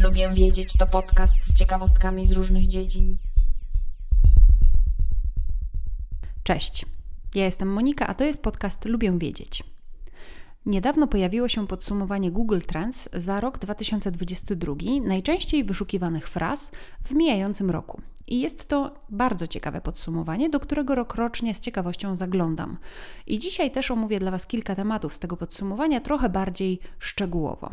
[0.00, 3.18] Lubię wiedzieć to podcast z ciekawostkami z różnych dziedzin.
[6.42, 6.86] Cześć.
[7.34, 9.64] Ja jestem Monika, a to jest podcast Lubię wiedzieć.
[10.66, 14.74] Niedawno pojawiło się podsumowanie Google Trends za rok 2022
[15.04, 16.72] najczęściej wyszukiwanych fraz
[17.04, 18.00] w mijającym roku.
[18.26, 22.78] I jest to bardzo ciekawe podsumowanie, do którego rokrocznie z ciekawością zaglądam.
[23.26, 27.70] I dzisiaj też omówię dla Was kilka tematów z tego podsumowania trochę bardziej szczegółowo.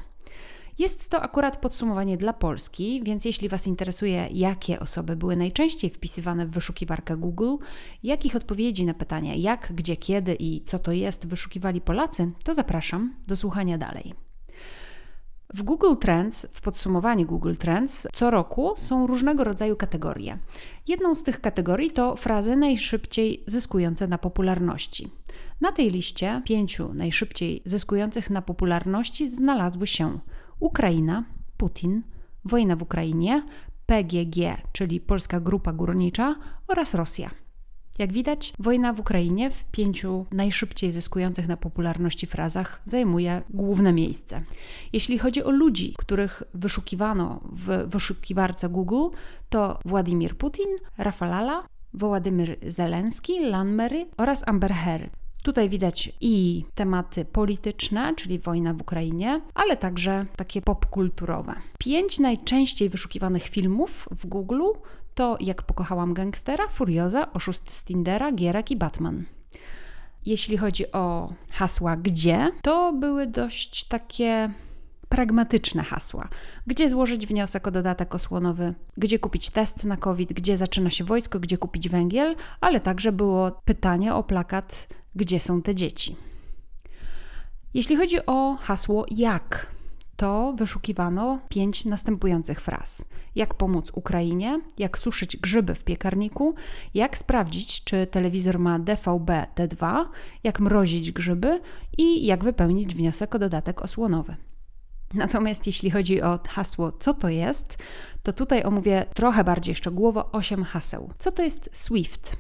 [0.80, 6.46] Jest to akurat podsumowanie dla Polski, więc jeśli Was interesuje, jakie osoby były najczęściej wpisywane
[6.46, 7.56] w wyszukiwarkę Google,
[8.04, 13.16] jakich odpowiedzi na pytania jak, gdzie, kiedy i co to jest wyszukiwali Polacy, to zapraszam
[13.28, 14.27] do słuchania dalej.
[15.54, 20.38] W Google Trends, w podsumowaniu Google Trends, co roku są różnego rodzaju kategorie.
[20.88, 25.12] Jedną z tych kategorii to frazy najszybciej zyskujące na popularności.
[25.62, 30.20] Na tej liście pięciu najszybciej zyskujących na popularności znalazły się
[30.60, 31.24] Ukraina,
[31.58, 32.04] Putin,
[32.46, 33.44] wojna w Ukrainie,
[33.86, 34.36] PGG,
[34.72, 36.36] czyli Polska Grupa Górnicza
[36.68, 37.47] oraz Rosja.
[37.98, 44.44] Jak widać, wojna w Ukrainie w pięciu najszybciej zyskujących na popularności frazach zajmuje główne miejsce.
[44.94, 49.16] Jeśli chodzi o ludzi, których wyszukiwano w wyszukiwarce Google,
[49.50, 50.68] to Władimir Putin,
[50.98, 55.14] Rafalala, Wołodymyr Zelenski, Lanmery oraz Amber Heard.
[55.44, 61.56] Tutaj widać i tematy polityczne, czyli wojna w Ukrainie, ale także takie popkulturowe.
[61.80, 64.64] Pięć najczęściej wyszukiwanych filmów w Google
[65.18, 69.24] to Jak pokochałam gangstera, Furioza, Oszust z Tindera, Gierek i Batman.
[70.26, 74.50] Jeśli chodzi o hasła gdzie, to były dość takie
[75.10, 76.28] pragmatyczne hasła.
[76.68, 81.40] Gdzie złożyć wniosek o dodatek osłonowy, gdzie kupić test na COVID, gdzie zaczyna się wojsko,
[81.40, 86.16] gdzie kupić węgiel, ale także było pytanie o plakat Gdzie są te dzieci?
[87.74, 89.77] Jeśli chodzi o hasło jak,
[90.18, 96.56] to wyszukiwano pięć następujących fraz: jak pomóc Ukrainie, jak suszyć grzyby w piekarniku,
[96.94, 100.06] jak sprawdzić, czy telewizor ma DVB T2,
[100.44, 101.62] jak mrozić grzyby
[101.98, 104.36] i jak wypełnić wniosek o dodatek osłonowy.
[105.14, 107.78] Natomiast jeśli chodzi o hasło, co to jest,
[108.24, 111.10] to tutaj omówię trochę bardziej szczegółowo 8 haseł.
[111.18, 112.38] Co to jest SWIFT?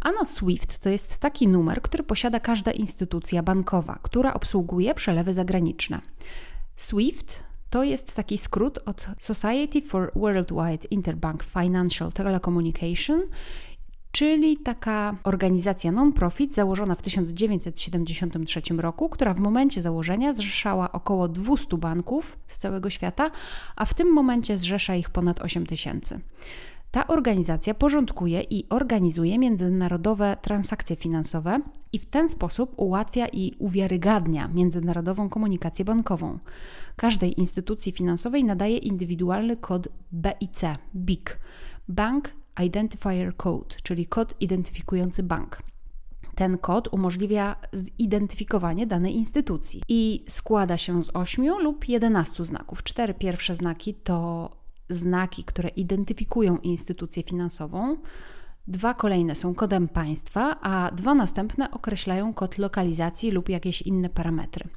[0.00, 6.00] Ano SWIFT to jest taki numer, który posiada każda instytucja bankowa, która obsługuje przelewy zagraniczne.
[6.78, 13.22] SWIFT to jest taki skrót od Society for Worldwide Interbank Financial Telecommunication
[14.12, 21.76] czyli taka organizacja non-profit założona w 1973 roku, która w momencie założenia zrzeszała około 200
[21.76, 23.30] banków z całego świata,
[23.76, 26.20] a w tym momencie zrzesza ich ponad 8 tysięcy.
[26.90, 31.60] Ta organizacja porządkuje i organizuje międzynarodowe transakcje finansowe
[31.92, 36.38] i w ten sposób ułatwia i uwiarygadnia międzynarodową komunikację bankową.
[36.96, 40.60] Każdej instytucji finansowej nadaje indywidualny kod BIC,
[40.94, 41.28] BIC
[41.88, 42.32] Bank
[42.64, 45.62] Identifier Code, czyli kod identyfikujący bank.
[46.34, 52.82] Ten kod umożliwia zidentyfikowanie danej instytucji i składa się z 8 lub 11 znaków.
[52.82, 54.50] Cztery pierwsze znaki to
[54.88, 57.96] znaki, które identyfikują instytucję finansową.
[58.66, 64.68] Dwa kolejne są kodem państwa, a dwa następne określają kod lokalizacji lub jakieś inne parametry.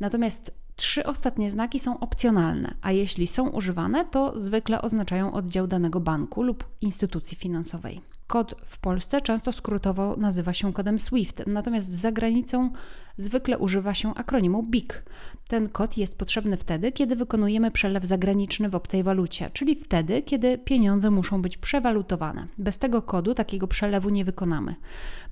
[0.00, 6.00] Natomiast Trzy ostatnie znaki są opcjonalne, a jeśli są używane, to zwykle oznaczają oddział danego
[6.00, 8.00] banku lub instytucji finansowej.
[8.30, 12.70] Kod w Polsce często skrótowo nazywa się kodem SWIFT, natomiast za granicą
[13.16, 14.88] zwykle używa się akronimu BIC.
[15.48, 20.58] Ten kod jest potrzebny wtedy, kiedy wykonujemy przelew zagraniczny w obcej walucie, czyli wtedy, kiedy
[20.58, 22.46] pieniądze muszą być przewalutowane.
[22.58, 24.74] Bez tego kodu takiego przelewu nie wykonamy.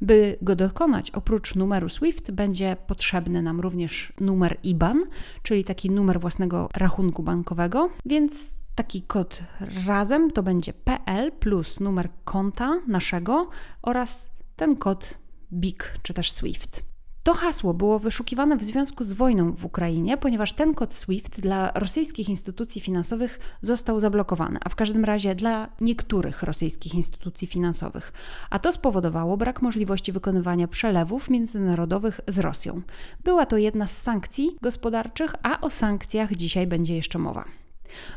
[0.00, 5.04] By go dokonać, oprócz numeru SWIFT będzie potrzebny nam również numer IBAN,
[5.42, 9.42] czyli taki numer własnego rachunku bankowego, więc Taki kod
[9.86, 13.48] razem to będzie PL plus numer konta naszego
[13.82, 15.18] oraz ten kod
[15.52, 16.82] BIC czy też SWIFT.
[17.22, 21.72] To hasło było wyszukiwane w związku z wojną w Ukrainie, ponieważ ten kod SWIFT dla
[21.74, 28.12] rosyjskich instytucji finansowych został zablokowany, a w każdym razie dla niektórych rosyjskich instytucji finansowych.
[28.50, 32.82] A to spowodowało brak możliwości wykonywania przelewów międzynarodowych z Rosją.
[33.24, 37.44] Była to jedna z sankcji gospodarczych, a o sankcjach dzisiaj będzie jeszcze mowa.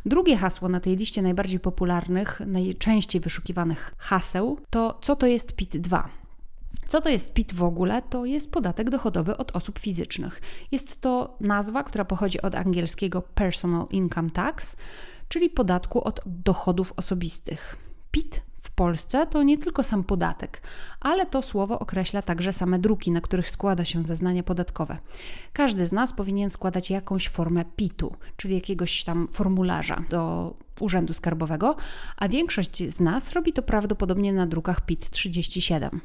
[0.05, 6.03] Drugie hasło na tej liście najbardziej popularnych, najczęściej wyszukiwanych haseł to co to jest PIT-2.
[6.89, 8.01] Co to jest PIT w ogóle?
[8.01, 10.41] To jest podatek dochodowy od osób fizycznych.
[10.71, 14.75] Jest to nazwa, która pochodzi od angielskiego Personal Income Tax,
[15.27, 17.77] czyli podatku od dochodów osobistych.
[18.11, 18.41] PIT
[18.81, 20.61] Polsce to nie tylko sam podatek,
[20.99, 24.97] ale to słowo określa także same druki, na których składa się zeznanie podatkowe.
[25.53, 31.75] Każdy z nas powinien składać jakąś formę PIT-u, czyli jakiegoś tam formularza do Urzędu Skarbowego,
[32.17, 36.01] a większość z nas robi to prawdopodobnie na drukach PIT 37.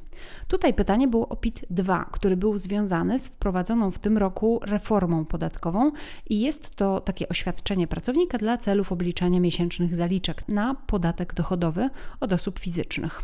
[0.49, 5.25] Tutaj pytanie było o PIT 2, który był związany z wprowadzoną w tym roku reformą
[5.25, 5.93] podatkową
[6.31, 11.91] i jest to takie oświadczenie pracownika dla celów obliczania miesięcznych zaliczek na podatek dochodowy
[12.21, 13.23] od osób fizycznych.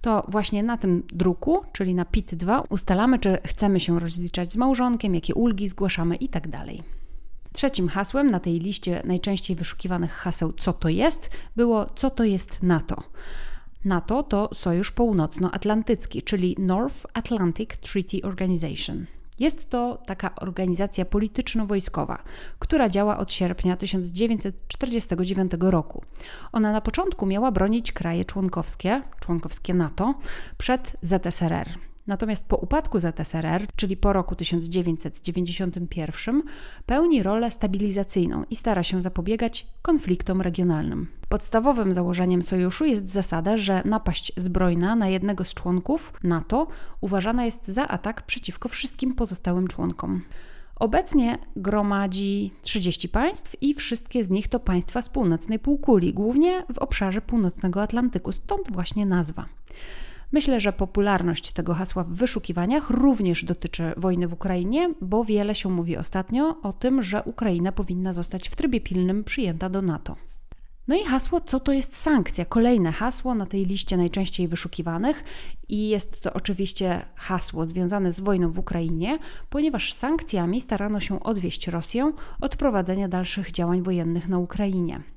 [0.00, 4.56] To właśnie na tym druku, czyli na PIT 2, ustalamy, czy chcemy się rozliczać z
[4.56, 6.64] małżonkiem, jakie ulgi zgłaszamy itd.
[7.54, 12.62] Trzecim hasłem na tej liście najczęściej wyszukiwanych haseł co to jest było co to jest
[12.62, 13.02] NATO.
[13.84, 19.06] NATO to Sojusz Północnoatlantycki, czyli North Atlantic Treaty Organization.
[19.38, 22.18] Jest to taka organizacja polityczno-wojskowa,
[22.58, 26.04] która działa od sierpnia 1949 roku.
[26.52, 30.14] Ona na początku miała bronić kraje członkowskie, członkowskie NATO,
[30.58, 31.68] przed ZSRR.
[32.06, 36.42] Natomiast po upadku ZSRR, czyli po roku 1991,
[36.86, 41.06] pełni rolę stabilizacyjną i stara się zapobiegać konfliktom regionalnym.
[41.28, 46.66] Podstawowym założeniem sojuszu jest zasada, że napaść zbrojna na jednego z członków NATO
[47.00, 50.22] uważana jest za atak przeciwko wszystkim pozostałym członkom.
[50.76, 56.78] Obecnie gromadzi 30 państw i wszystkie z nich to państwa z północnej półkuli, głównie w
[56.78, 59.46] obszarze północnego Atlantyku, stąd właśnie nazwa.
[60.34, 65.68] Myślę, że popularność tego hasła w wyszukiwaniach również dotyczy wojny w Ukrainie, bo wiele się
[65.68, 70.16] mówi ostatnio o tym, że Ukraina powinna zostać w trybie pilnym przyjęta do NATO.
[70.88, 72.44] No i hasło, co to jest sankcja?
[72.44, 75.24] Kolejne hasło na tej liście najczęściej wyszukiwanych
[75.68, 79.18] i jest to oczywiście hasło związane z wojną w Ukrainie,
[79.50, 85.13] ponieważ sankcjami starano się odwieść Rosję od prowadzenia dalszych działań wojennych na Ukrainie.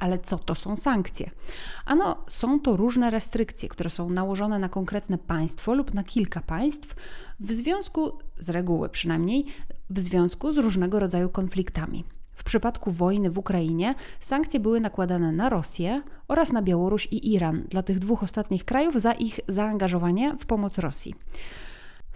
[0.00, 1.30] Ale co to są sankcje?
[1.84, 6.94] Ano, są to różne restrykcje, które są nałożone na konkretne państwo lub na kilka państw
[7.40, 9.46] w związku, z reguły przynajmniej,
[9.90, 12.04] w związku z różnego rodzaju konfliktami.
[12.32, 17.62] W przypadku wojny w Ukrainie sankcje były nakładane na Rosję oraz na Białoruś i Iran,
[17.68, 21.14] dla tych dwóch ostatnich krajów za ich zaangażowanie w pomoc Rosji.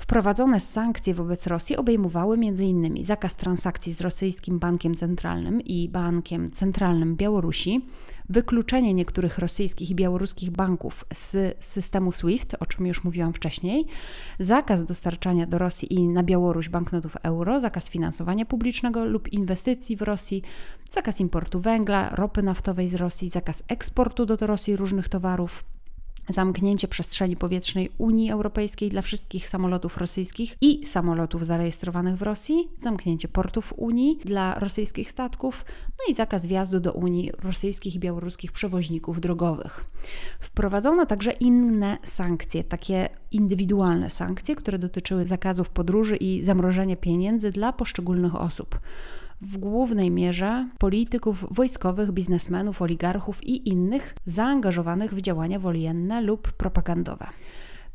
[0.00, 3.04] Wprowadzone sankcje wobec Rosji obejmowały m.in.
[3.04, 7.86] zakaz transakcji z rosyjskim bankiem centralnym i bankiem centralnym Białorusi,
[8.28, 13.86] wykluczenie niektórych rosyjskich i białoruskich banków z systemu SWIFT, o czym już mówiłam wcześniej,
[14.38, 20.02] zakaz dostarczania do Rosji i na Białoruś banknotów euro, zakaz finansowania publicznego lub inwestycji w
[20.02, 20.42] Rosji,
[20.90, 25.64] zakaz importu węgla, ropy naftowej z Rosji, zakaz eksportu do Rosji różnych towarów,
[26.28, 33.28] zamknięcie przestrzeni powietrznej Unii Europejskiej dla wszystkich samolotów rosyjskich i samolotów zarejestrowanych w Rosji, zamknięcie
[33.28, 39.20] portów Unii dla rosyjskich statków, no i zakaz wjazdu do Unii rosyjskich i białoruskich przewoźników
[39.20, 39.84] drogowych.
[40.40, 47.72] Wprowadzono także inne sankcje, takie indywidualne sankcje, które dotyczyły zakazów podróży i zamrożenia pieniędzy dla
[47.72, 48.80] poszczególnych osób
[49.40, 57.26] w głównej mierze polityków wojskowych, biznesmenów, oligarchów i innych zaangażowanych w działania wojenne lub propagandowe.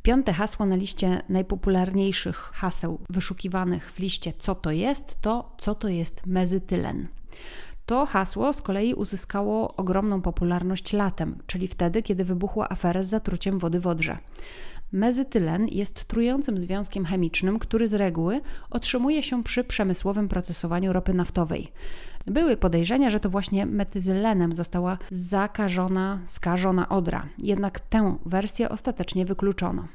[0.04, 5.88] Piąte hasło na liście najpopularniejszych haseł wyszukiwanych w liście co to jest, to co to
[5.88, 7.08] jest mezytylen.
[7.86, 13.60] To hasło z kolei uzyskało ogromną popularność latem, czyli wtedy, kiedy wybuchła afera z zatruciem
[13.60, 14.18] wody w Odrze.
[14.92, 21.72] Mezytylen jest trującym związkiem chemicznym, który z reguły otrzymuje się przy przemysłowym procesowaniu ropy naftowej.
[22.26, 29.88] Były podejrzenia, że to właśnie metyzylenem została zakażona, skażona odra, jednak tę wersję ostatecznie wykluczono.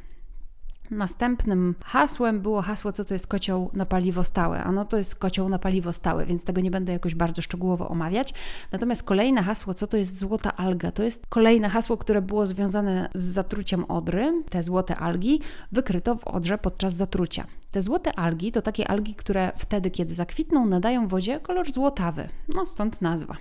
[0.90, 4.64] Następnym hasłem było hasło, co to jest kocioł na paliwo stałe.
[4.64, 7.88] A no to jest kocioł na paliwo stałe, więc tego nie będę jakoś bardzo szczegółowo
[7.88, 8.34] omawiać.
[8.72, 13.08] Natomiast kolejne hasło, co to jest złota alga, to jest kolejne hasło, które było związane
[13.14, 14.42] z zatruciem odry.
[14.50, 15.40] Te złote algi
[15.72, 17.46] wykryto w odrze podczas zatrucia.
[17.70, 22.28] Te złote algi to takie algi, które wtedy, kiedy zakwitną, nadają wodzie kolor złotawy.
[22.48, 23.36] No stąd nazwa.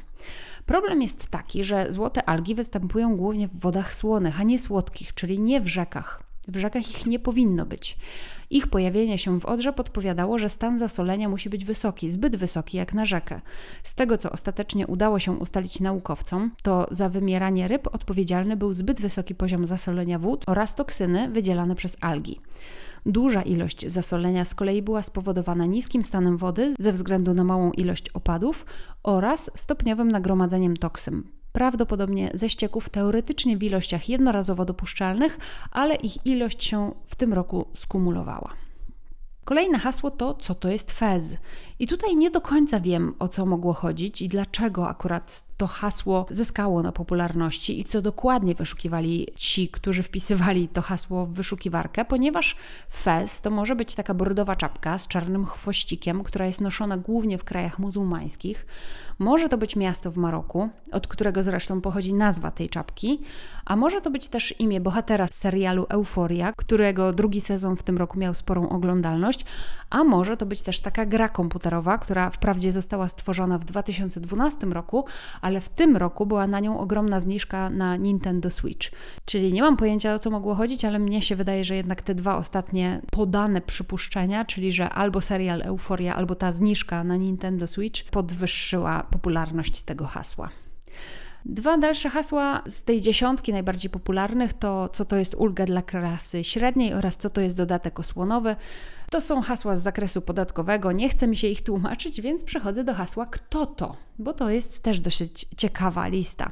[0.65, 5.39] Problem jest taki, że złote algi występują głównie w wodach słonych, a nie słodkich, czyli
[5.39, 6.28] nie w rzekach.
[6.49, 7.97] W rzekach ich nie powinno być.
[8.49, 12.93] Ich pojawienie się w Odrze podpowiadało, że stan zasolenia musi być wysoki, zbyt wysoki jak
[12.93, 13.41] na rzekę.
[13.83, 19.01] Z tego, co ostatecznie udało się ustalić naukowcom, to za wymieranie ryb odpowiedzialny był zbyt
[19.01, 22.39] wysoki poziom zasolenia wód oraz toksyny wydzielane przez algi.
[23.05, 28.09] Duża ilość zasolenia z kolei była spowodowana niskim stanem wody ze względu na małą ilość
[28.09, 28.65] opadów
[29.03, 31.23] oraz stopniowym nagromadzeniem toksyn,
[31.59, 35.37] prawdopodobnie ze ścieków teoretycznie w ilościach jednorazowo dopuszczalnych,
[35.71, 38.53] ale ich ilość się w tym roku skumulowała.
[39.45, 41.37] Kolejne hasło to, co to jest fez.
[41.79, 46.25] I tutaj nie do końca wiem, o co mogło chodzić i dlaczego akurat to hasło
[46.31, 52.55] zyskało na popularności i co dokładnie wyszukiwali ci, którzy wpisywali to hasło w wyszukiwarkę, ponieważ
[52.91, 57.43] fez to może być taka bordowa czapka z czarnym chwościkiem, która jest noszona głównie w
[57.43, 58.65] krajach muzułmańskich.
[59.19, 63.21] Może to być miasto w Maroku, od którego zresztą pochodzi nazwa tej czapki,
[63.65, 68.19] a może to być też imię bohatera serialu Euforia, którego drugi sezon w tym roku
[68.19, 69.45] miał sporą oglądalność,
[69.89, 71.68] a może to być też taka gra komputerowa,
[72.01, 75.05] która wprawdzie została stworzona w 2012 roku,
[75.41, 78.91] ale w tym roku była na nią ogromna zniżka na Nintendo Switch.
[79.25, 82.15] Czyli nie mam pojęcia o co mogło chodzić, ale mnie się wydaje, że jednak te
[82.15, 88.03] dwa ostatnie podane przypuszczenia, czyli że albo serial Euforia, albo ta zniżka na Nintendo Switch
[88.03, 90.49] podwyższyła popularność tego hasła.
[91.45, 96.43] Dwa dalsze hasła z tej dziesiątki najbardziej popularnych to co to jest ulga dla klasy
[96.43, 98.55] średniej oraz co to jest dodatek osłonowy.
[99.11, 102.93] To są hasła z zakresu podatkowego, nie chce mi się ich tłumaczyć, więc przechodzę do
[102.93, 106.51] hasła kto to, bo to jest też dosyć ciekawa lista.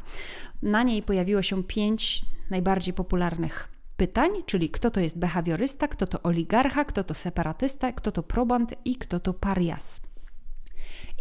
[0.61, 3.67] Na niej pojawiło się pięć najbardziej popularnych
[3.97, 8.73] pytań, czyli kto to jest behawiorysta, kto to oligarcha, kto to separatysta, kto to proband
[8.85, 10.01] i kto to parias.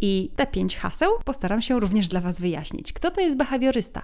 [0.01, 2.93] I te pięć haseł postaram się również dla Was wyjaśnić.
[2.93, 4.01] Kto to jest behawiorysta?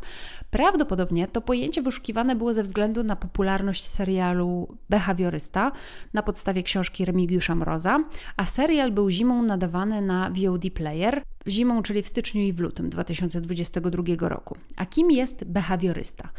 [0.51, 5.71] Prawdopodobnie to pojęcie wyszukiwane było ze względu na popularność serialu Behawiorysta
[6.13, 7.99] na podstawie książki Remigiusza Mroza,
[8.37, 12.89] a serial był zimą nadawany na VOD Player, zimą, czyli w styczniu i w lutym
[12.89, 14.57] 2022 roku.
[14.75, 16.29] A kim jest behawiorysta?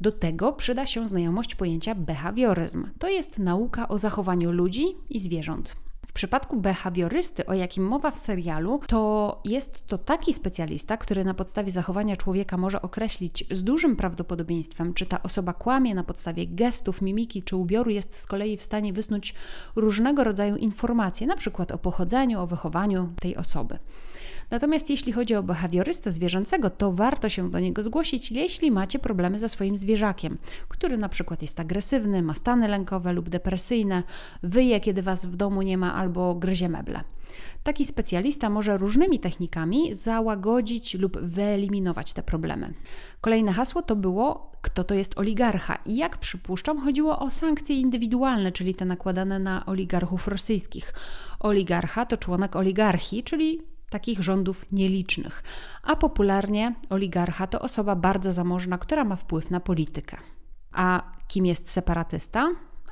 [0.00, 2.86] Do tego przyda się znajomość pojęcia behawioryzm.
[2.98, 5.76] To jest nauka o zachowaniu ludzi i zwierząt.
[6.06, 11.34] W przypadku behawiorysty, o jakim mowa w serialu, to jest to taki specjalista, który na
[11.34, 17.02] podstawie zachowania człowieka może określić z dużym prawdopodobieństwem, czy ta osoba kłamie na podstawie gestów,
[17.02, 19.34] mimiki czy ubioru, jest z kolei w stanie wysnuć
[19.76, 23.78] różnego rodzaju informacje, na przykład o pochodzeniu, o wychowaniu tej osoby.
[24.50, 29.38] Natomiast jeśli chodzi o behawiorystę zwierzęcego, to warto się do niego zgłosić, jeśli macie problemy
[29.38, 30.38] ze swoim zwierzakiem,
[30.68, 34.02] który na przykład jest agresywny, ma stany lękowe lub depresyjne,
[34.42, 37.00] wyje, kiedy was w domu nie ma albo gryzie meble.
[37.62, 42.74] Taki specjalista może różnymi technikami załagodzić lub wyeliminować te problemy.
[43.20, 45.78] Kolejne hasło to było, kto to jest oligarcha.
[45.86, 50.94] I jak przypuszczam, chodziło o sankcje indywidualne, czyli te nakładane na oligarchów rosyjskich.
[51.40, 55.42] Oligarcha to członek oligarchii, czyli takich rządów nielicznych,
[55.82, 60.16] a popularnie oligarcha to osoba bardzo zamożna, która ma wpływ na politykę.
[60.72, 62.48] A kim jest separatysta?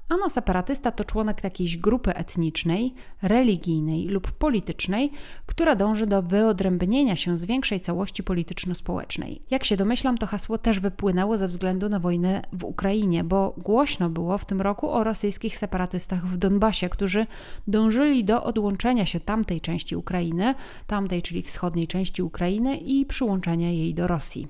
[0.09, 5.13] Ano, separatysta to członek jakiejś grupy etnicznej, religijnej lub politycznej,
[5.47, 9.43] która dąży do wyodrębnienia się z większej całości polityczno-społecznej.
[9.51, 14.11] Jak się domyślam, to hasło też wypłynęło ze względu na wojnę w Ukrainie, bo głośno
[14.11, 17.27] było w tym roku o rosyjskich separatystach w Donbasie, którzy
[17.67, 20.55] dążyli do odłączenia się tamtej części Ukrainy,
[20.87, 24.49] tamtej, czyli wschodniej części Ukrainy i przyłączenia jej do Rosji.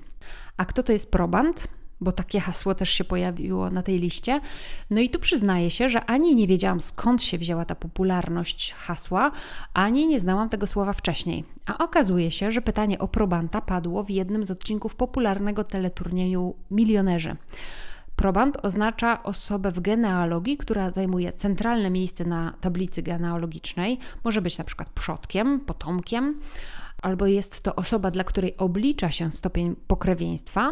[0.57, 1.78] A kto to jest proband?
[2.01, 4.41] Bo takie hasło też się pojawiło na tej liście.
[4.89, 9.31] No i tu przyznaję się, że ani nie wiedziałam skąd się wzięła ta popularność hasła,
[9.73, 11.43] ani nie znałam tego słowa wcześniej.
[11.65, 17.35] A okazuje się, że pytanie o probanta padło w jednym z odcinków popularnego teleturnieju Milionerzy.
[18.15, 23.99] Probant oznacza osobę w genealogii, która zajmuje centralne miejsce na tablicy genealogicznej.
[24.23, 26.39] Może być na przykład przodkiem, potomkiem,
[27.01, 30.71] albo jest to osoba, dla której oblicza się stopień pokrewieństwa,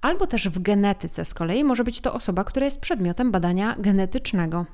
[0.00, 4.66] albo też w genetyce z kolei może być to osoba, która jest przedmiotem badania genetycznego.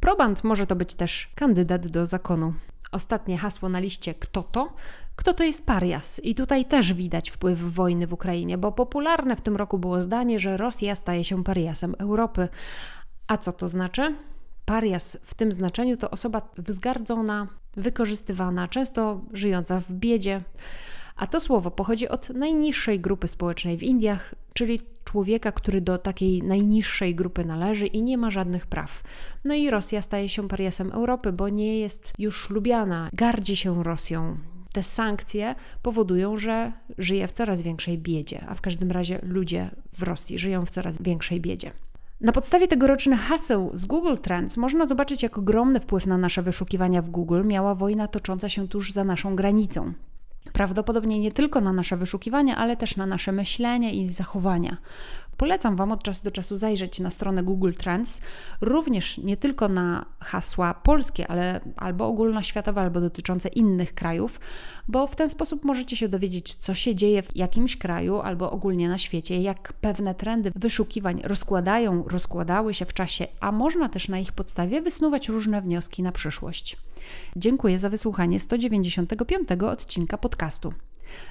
[0.00, 2.54] Proband może to być też kandydat do zakonu.
[2.92, 4.72] Ostatnie hasło na liście kto to?
[5.16, 6.20] Kto to jest parias?
[6.24, 10.40] I tutaj też widać wpływ wojny w Ukrainie, bo popularne w tym roku było zdanie,
[10.40, 12.48] że Rosja staje się pariasem Europy.
[13.26, 14.14] A co to znaczy?
[14.64, 20.42] Parias w tym znaczeniu to osoba wzgardzona, wykorzystywana, często żyjąca w biedzie.
[21.16, 26.42] A to słowo pochodzi od najniższej grupy społecznej w Indiach, czyli człowieka, który do takiej
[26.42, 29.02] najniższej grupy należy i nie ma żadnych praw.
[29.44, 34.36] No i Rosja staje się pariasem Europy, bo nie jest już lubiana, gardzi się Rosją.
[34.72, 40.02] Te sankcje powodują, że żyje w coraz większej biedzie, a w każdym razie ludzie w
[40.02, 41.72] Rosji żyją w coraz większej biedzie.
[42.22, 47.02] Na podstawie tegorocznych haseł z Google Trends można zobaczyć, jak ogromny wpływ na nasze wyszukiwania
[47.02, 49.92] w Google miała wojna tocząca się tuż za naszą granicą.
[50.52, 54.76] Prawdopodobnie nie tylko na nasze wyszukiwania, ale też na nasze myślenie i zachowania.
[55.36, 58.20] Polecam Wam od czasu do czasu zajrzeć na stronę Google Trends,
[58.60, 64.40] również nie tylko na hasła polskie, ale albo ogólnoświatowe, albo dotyczące innych krajów,
[64.88, 68.88] bo w ten sposób możecie się dowiedzieć, co się dzieje w jakimś kraju albo ogólnie
[68.88, 74.18] na świecie, jak pewne trendy wyszukiwań rozkładają, rozkładały się w czasie, a można też na
[74.18, 76.76] ich podstawie wysnuwać różne wnioski na przyszłość.
[77.36, 80.72] Dziękuję za wysłuchanie 195 odcinka podcastu.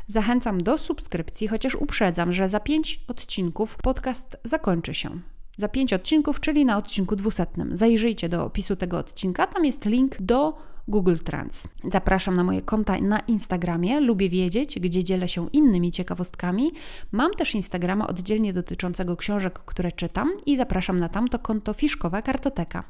[0.07, 5.19] Zachęcam do subskrypcji, chociaż uprzedzam, że za 5 odcinków podcast zakończy się.
[5.57, 7.45] Za 5 odcinków, czyli na odcinku 200.
[7.73, 10.57] Zajrzyjcie do opisu tego odcinka, tam jest link do
[10.91, 11.67] Google Trends.
[11.83, 16.71] Zapraszam na moje konta na Instagramie, lubię wiedzieć, gdzie dzielę się innymi ciekawostkami.
[17.11, 22.83] Mam też Instagrama oddzielnie dotyczącego książek, które czytam i zapraszam na tamto konto Fiszkowa Kartoteka.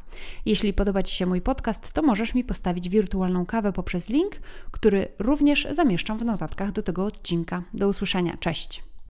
[0.45, 4.35] Jeśli podoba Ci się mój podcast, to możesz mi postawić wirtualną kawę poprzez link,
[4.71, 7.63] który również zamieszczam w notatkach do tego odcinka.
[7.73, 8.90] Do usłyszenia, cześć!